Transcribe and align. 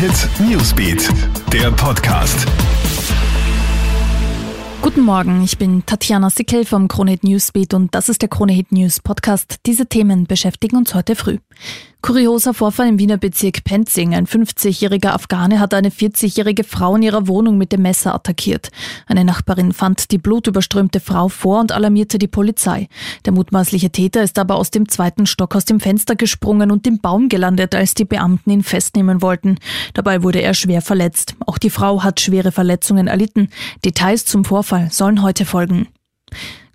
Hit 0.00 0.30
Newsbeat, 0.40 1.10
der 1.52 1.70
Podcast. 1.72 2.46
Guten 4.80 5.02
Morgen, 5.02 5.44
ich 5.44 5.58
bin 5.58 5.84
Tatjana 5.84 6.30
Sickel 6.30 6.64
vom 6.64 6.88
Kronehit 6.88 7.22
Newsbeat 7.22 7.74
und 7.74 7.94
das 7.94 8.08
ist 8.08 8.22
der 8.22 8.30
Kronehit 8.30 8.72
News 8.72 9.00
Podcast. 9.00 9.56
Diese 9.66 9.84
Themen 9.84 10.24
beschäftigen 10.26 10.78
uns 10.78 10.94
heute 10.94 11.16
früh. 11.16 11.36
Kurioser 12.02 12.54
Vorfall 12.54 12.88
im 12.88 12.98
Wiener 12.98 13.18
Bezirk 13.18 13.62
Penzing. 13.62 14.14
Ein 14.14 14.26
50-jähriger 14.26 15.10
Afghane 15.10 15.60
hat 15.60 15.74
eine 15.74 15.90
40-jährige 15.90 16.64
Frau 16.64 16.96
in 16.96 17.02
ihrer 17.02 17.28
Wohnung 17.28 17.58
mit 17.58 17.72
dem 17.72 17.82
Messer 17.82 18.14
attackiert. 18.14 18.70
Eine 19.06 19.24
Nachbarin 19.24 19.72
fand 19.72 20.10
die 20.10 20.16
blutüberströmte 20.16 20.98
Frau 20.98 21.28
vor 21.28 21.60
und 21.60 21.72
alarmierte 21.72 22.18
die 22.18 22.26
Polizei. 22.26 22.88
Der 23.26 23.34
mutmaßliche 23.34 23.90
Täter 23.90 24.22
ist 24.22 24.38
aber 24.38 24.56
aus 24.56 24.70
dem 24.70 24.88
zweiten 24.88 25.26
Stock 25.26 25.54
aus 25.54 25.66
dem 25.66 25.78
Fenster 25.78 26.16
gesprungen 26.16 26.70
und 26.70 26.86
im 26.86 27.00
Baum 27.00 27.28
gelandet, 27.28 27.74
als 27.74 27.92
die 27.92 28.06
Beamten 28.06 28.50
ihn 28.50 28.62
festnehmen 28.62 29.20
wollten. 29.20 29.58
Dabei 29.92 30.22
wurde 30.22 30.40
er 30.40 30.54
schwer 30.54 30.80
verletzt. 30.80 31.36
Auch 31.46 31.58
die 31.58 31.70
Frau 31.70 32.02
hat 32.02 32.18
schwere 32.18 32.50
Verletzungen 32.50 33.08
erlitten. 33.08 33.50
Details 33.84 34.24
zum 34.24 34.46
Vorfall 34.46 34.90
sollen 34.90 35.22
heute 35.22 35.44
folgen. 35.44 35.86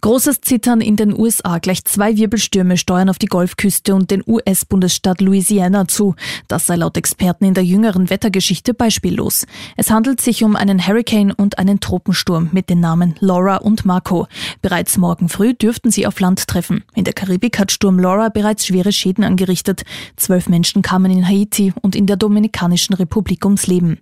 Großes 0.06 0.42
Zittern 0.42 0.82
in 0.82 0.98
den 0.98 1.20
USA. 1.20 1.58
Gleich 1.58 1.84
zwei 1.84 2.16
Wirbelstürme 2.16 2.78
steuern 2.78 3.10
auf 3.10 3.18
die 3.18 3.26
Golfküste 3.26 3.96
und 3.96 4.12
den 4.12 4.22
US-Bundesstaat 4.28 5.20
Louisiana 5.20 5.88
zu. 5.88 6.14
Das 6.48 6.68
sei 6.68 6.76
laut 6.76 6.96
Experten 6.96 7.44
in 7.44 7.56
der 7.56 7.66
jüngeren 7.66 8.12
Wettergeschichte 8.12 8.76
beispiellos. 8.76 9.48
Es 9.78 9.90
handelt 9.90 10.22
sich 10.22 10.44
um 10.44 10.56
einen 10.56 10.86
Hurricane 10.86 11.32
und 11.32 11.58
einen 11.58 11.80
Tropensturm 11.80 12.50
mit 12.52 12.70
den 12.70 12.82
Namen 12.82 13.16
Laura 13.20 13.56
und 13.56 13.84
Marco. 13.86 14.28
Bereits 14.62 15.00
morgen 15.00 15.28
früh 15.28 15.56
dürften 15.56 15.90
sie 15.90 16.06
auf 16.06 16.20
Land 16.20 16.46
treffen. 16.46 16.84
In 16.94 17.04
der 17.04 17.14
Karibik 17.14 17.58
hat 17.58 17.72
Sturm 17.72 17.98
Laura 17.98 18.30
bereits 18.30 18.68
schwere 18.68 18.92
Schäden 18.92 19.24
angerichtet. 19.24 19.86
Zwölf 20.18 20.48
Menschen 20.48 20.84
kamen 20.84 21.10
in 21.10 21.28
Haiti 21.28 21.74
und 21.82 21.96
in 21.96 22.06
der 22.06 22.18
Dominikanischen 22.18 22.94
Republik 22.94 23.44
ums 23.44 23.66
Leben. 23.66 23.98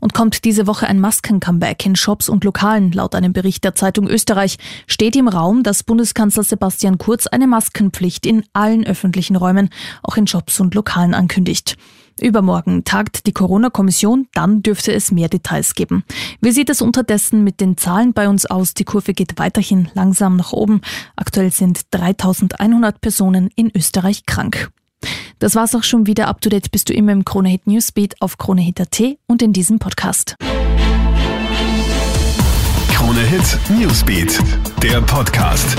Und 0.00 0.14
kommt 0.14 0.44
diese 0.44 0.66
Woche 0.66 0.86
ein 0.86 1.00
Masken-Comeback 1.00 1.84
in 1.86 1.96
Shops 1.96 2.28
und 2.28 2.44
Lokalen? 2.44 2.92
Laut 2.92 3.14
einem 3.14 3.32
Bericht 3.32 3.64
der 3.64 3.74
Zeitung 3.74 4.08
Österreich 4.08 4.58
steht 4.86 5.16
im 5.16 5.28
Raum, 5.28 5.62
dass 5.62 5.82
Bundeskanzler 5.82 6.44
Sebastian 6.44 6.98
Kurz 6.98 7.26
eine 7.26 7.46
Maskenpflicht 7.46 8.26
in 8.26 8.44
allen 8.52 8.86
öffentlichen 8.86 9.36
Räumen, 9.36 9.70
auch 10.02 10.16
in 10.16 10.26
Shops 10.26 10.60
und 10.60 10.74
Lokalen 10.74 11.14
ankündigt. 11.14 11.76
Übermorgen 12.20 12.84
tagt 12.84 13.26
die 13.26 13.32
Corona-Kommission, 13.32 14.26
dann 14.34 14.62
dürfte 14.62 14.92
es 14.92 15.12
mehr 15.12 15.28
Details 15.28 15.74
geben. 15.74 16.04
Wie 16.40 16.50
sieht 16.50 16.70
es 16.70 16.82
unterdessen 16.82 17.44
mit 17.44 17.60
den 17.60 17.76
Zahlen 17.76 18.12
bei 18.12 18.28
uns 18.28 18.46
aus? 18.46 18.74
Die 18.74 18.84
Kurve 18.84 19.14
geht 19.14 19.38
weiterhin 19.38 19.88
langsam 19.94 20.36
nach 20.36 20.52
oben. 20.52 20.80
Aktuell 21.16 21.52
sind 21.52 21.82
3100 21.92 23.00
Personen 23.00 23.50
in 23.54 23.70
Österreich 23.74 24.26
krank. 24.26 24.70
Das 25.38 25.54
war's 25.54 25.74
auch 25.74 25.84
schon 25.84 26.06
wieder. 26.06 26.28
Up 26.28 26.40
to 26.40 26.50
date 26.50 26.70
bist 26.70 26.88
du 26.88 26.92
immer 26.92 27.12
im 27.12 27.24
Kronehit 27.24 27.66
Newsbeat 27.66 28.20
auf 28.20 28.38
Kronehit.at 28.38 29.00
und 29.26 29.42
in 29.42 29.52
diesem 29.52 29.78
Podcast. 29.78 30.36
Kronehit 32.92 33.58
Newsbeat, 33.70 34.38
der 34.82 35.00
Podcast. 35.02 35.76